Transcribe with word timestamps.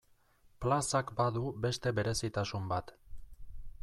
Plazak 0.65 1.11
badu 1.19 1.43
beste 1.65 1.93
berezitasun 1.99 2.65
bat. 2.73 2.91